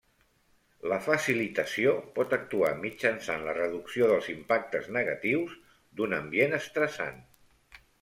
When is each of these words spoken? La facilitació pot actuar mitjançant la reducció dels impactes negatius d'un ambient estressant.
La 0.93 0.97
facilitació 1.07 1.93
pot 2.15 2.33
actuar 2.39 2.73
mitjançant 2.87 3.47
la 3.51 3.55
reducció 3.61 4.11
dels 4.15 4.33
impactes 4.37 4.93
negatius 5.01 5.57
d'un 6.01 6.21
ambient 6.23 6.63
estressant. 6.65 7.27